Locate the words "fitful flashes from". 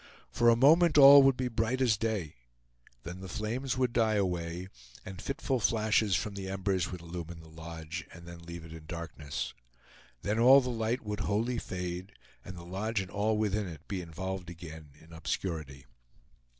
5.21-6.33